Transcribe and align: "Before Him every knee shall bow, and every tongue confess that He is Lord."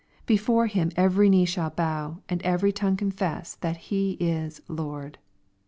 "Before 0.25 0.65
Him 0.65 0.89
every 0.95 1.29
knee 1.29 1.45
shall 1.45 1.69
bow, 1.69 2.23
and 2.27 2.41
every 2.41 2.71
tongue 2.71 2.97
confess 2.97 3.57
that 3.57 3.77
He 3.77 4.13
is 4.19 4.59
Lord." 4.67 5.19